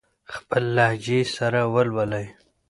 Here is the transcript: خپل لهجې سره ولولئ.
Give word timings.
خپل 0.33 0.63
لهجې 0.75 1.19
سره 1.35 1.61
ولولئ. 1.73 2.27